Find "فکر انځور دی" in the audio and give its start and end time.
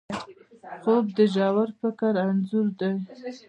1.81-2.93